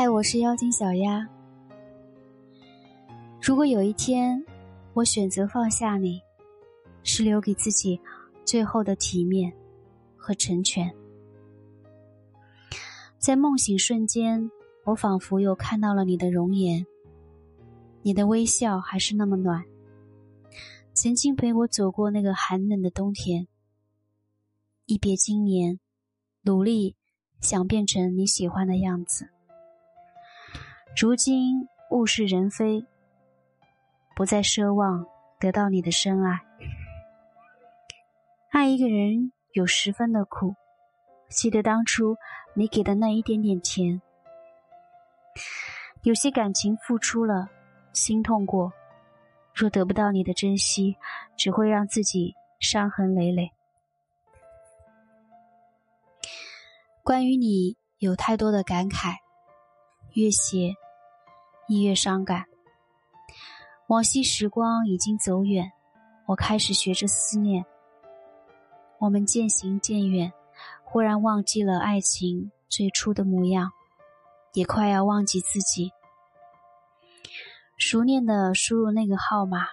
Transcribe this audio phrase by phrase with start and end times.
[0.00, 1.28] 嗨，我是妖精小鸭。
[3.42, 4.40] 如果有一天
[4.94, 6.22] 我选择放下你，
[7.02, 8.00] 是留给自己
[8.44, 9.52] 最后的体面
[10.16, 10.88] 和成全。
[13.18, 14.48] 在梦醒瞬间，
[14.84, 16.86] 我仿佛又看到了你的容颜，
[18.02, 19.64] 你的微笑还是那么暖，
[20.92, 23.48] 曾经陪我走过那个寒冷的冬天。
[24.86, 25.80] 一别经年，
[26.42, 26.94] 努力
[27.40, 29.30] 想变成你喜欢的样子。
[30.96, 32.84] 如今物是人非，
[34.16, 35.06] 不再奢望
[35.38, 36.40] 得到你的深爱。
[38.50, 40.54] 爱一个人有十分的苦，
[41.28, 42.16] 记得当初
[42.54, 44.02] 你给的那一点点甜。
[46.02, 47.48] 有些感情付出了，
[47.92, 48.72] 心痛过，
[49.54, 50.96] 若得不到你的珍惜，
[51.36, 53.52] 只会让自己伤痕累累。
[57.04, 59.14] 关于你，有太多的感慨，
[60.14, 60.74] 越写。
[61.68, 62.46] 一越伤感，
[63.88, 65.70] 往昔时光已经走远，
[66.24, 67.62] 我开始学着思念。
[68.98, 70.32] 我们渐行渐远，
[70.82, 73.70] 忽然忘记了爱情最初的模样，
[74.54, 75.92] 也快要忘记自己。
[77.76, 79.66] 熟练的输入那个号码，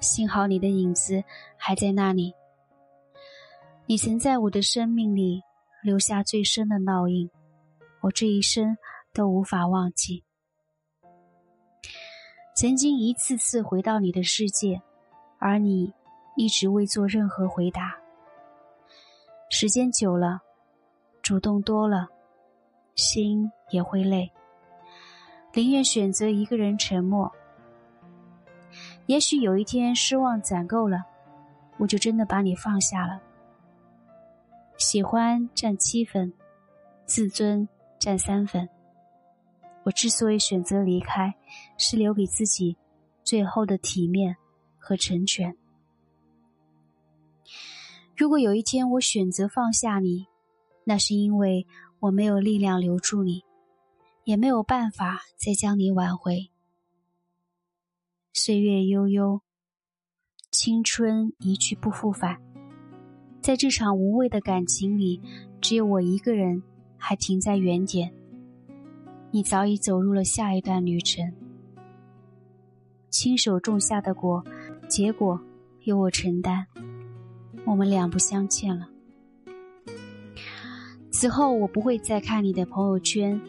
[0.00, 1.24] 幸好你的影子
[1.56, 2.34] 还在那里。
[3.86, 5.40] 你曾在我的生命里
[5.82, 7.30] 留下最深的烙印，
[8.02, 8.76] 我这一生
[9.14, 10.22] 都无法忘记。
[12.62, 14.80] 曾经一次次回到你的世界，
[15.40, 15.92] 而你
[16.36, 17.92] 一直未做任何回答。
[19.50, 20.40] 时间久了，
[21.22, 22.06] 主动多了，
[22.94, 24.30] 心也会累，
[25.54, 27.28] 宁愿选择一个人沉默。
[29.06, 31.04] 也许有一天失望攒够了，
[31.78, 33.20] 我就真的把你放下了。
[34.78, 36.32] 喜欢占七分，
[37.06, 38.68] 自尊占三分。
[39.84, 41.34] 我之所以选择离开，
[41.76, 42.76] 是留给自己
[43.24, 44.36] 最后的体面
[44.78, 45.56] 和成全。
[48.16, 50.26] 如果有一天我选择放下你，
[50.84, 51.66] 那是因为
[51.98, 53.42] 我没有力量留住你，
[54.24, 56.50] 也没有办法再将你挽回。
[58.32, 59.40] 岁月悠悠，
[60.50, 62.40] 青春一去不复返，
[63.40, 65.20] 在这场无谓的感情里，
[65.60, 66.62] 只有我一个人
[66.96, 68.14] 还停在原点。
[69.34, 71.32] 你早已走入了下一段旅程，
[73.08, 74.44] 亲手种下的果，
[74.88, 75.40] 结果
[75.84, 76.66] 由我承担。
[77.64, 78.86] 我们两不相欠了。
[81.10, 83.40] 此后，我不会再看你的朋友圈，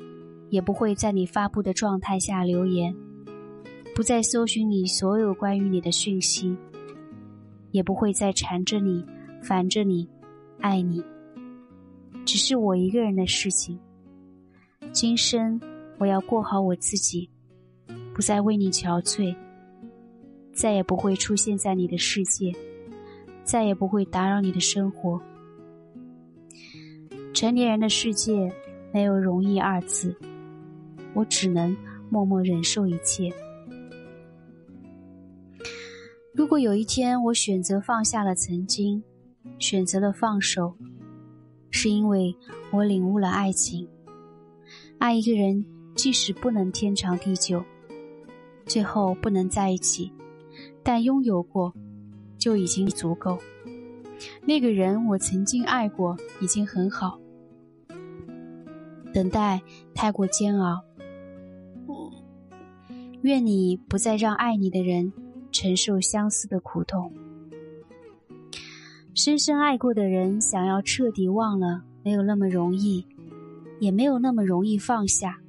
[0.50, 2.96] 也不会在你发布的状态下留言，
[3.94, 6.56] 不再搜寻你所有关于你的讯息，
[7.72, 9.06] 也不会再缠着你、
[9.42, 10.08] 烦着你、
[10.62, 11.04] 爱你。
[12.24, 13.78] 只是我一个人的事情。
[14.94, 15.60] 今生。
[16.04, 17.30] 我要过好我自己，
[18.14, 19.34] 不再为你憔悴，
[20.52, 22.52] 再也不会出现在你的世界，
[23.46, 25.22] 再也不会打扰你的生活。
[27.34, 28.54] 成年人的世界
[28.92, 30.14] 没有容易二字，
[31.14, 31.74] 我只能
[32.10, 33.34] 默默忍受一切。
[36.34, 39.02] 如果有一天我选择放下了曾经，
[39.58, 40.76] 选择了放手，
[41.72, 42.36] 是因为
[42.72, 43.88] 我领悟了爱情，
[44.98, 45.66] 爱一个人。
[45.96, 47.64] 即使不能天长地久，
[48.66, 50.12] 最后不能在一起，
[50.84, 51.74] 但拥有过
[52.38, 53.38] 就已经足够。
[54.46, 57.20] 那个人我曾经爱过，已经很好。
[59.14, 59.62] 等待
[59.94, 60.82] 太过煎熬，
[63.22, 65.14] 愿你不再让爱你的人
[65.52, 67.14] 承受相思的苦痛。
[69.14, 73.06] 深深爱过的人，想要彻底忘了，没有那么容易，
[73.80, 75.43] 也没有那么容易放下。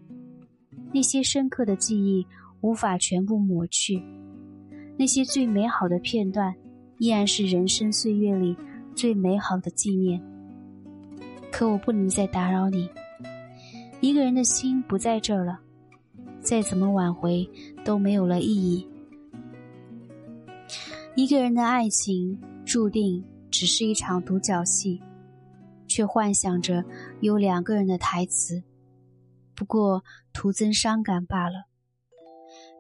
[0.94, 2.24] 那些深刻的记忆
[2.60, 4.00] 无法全部抹去，
[4.96, 6.54] 那些最美好的片段
[6.98, 8.56] 依然是人生岁月里
[8.94, 10.22] 最美好的纪念。
[11.50, 12.88] 可我不能再打扰你，
[14.00, 15.58] 一个人的心不在这儿了，
[16.40, 17.44] 再怎么挽回
[17.84, 18.86] 都没有了意义。
[21.16, 25.02] 一个人的爱情注定只是一场独角戏，
[25.88, 26.84] 却幻想着
[27.20, 28.62] 有两个人的台词。
[29.54, 30.02] 不过
[30.32, 31.66] 徒增伤感罢了。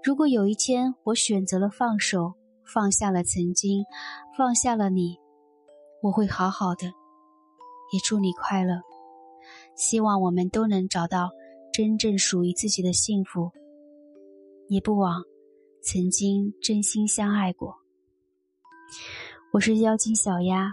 [0.02, 2.34] 如果有一天我选择了放手，
[2.64, 3.84] 放下了曾经，
[4.36, 5.18] 放下了你，
[6.02, 6.86] 我会好好的。
[7.92, 8.80] 也祝你快乐，
[9.76, 11.30] 希望我们都能找到
[11.72, 13.50] 真正属于自己的幸福。
[14.68, 15.22] 也不枉
[15.82, 17.76] 曾经真心相爱过。
[19.52, 20.72] 我是妖精小鸭。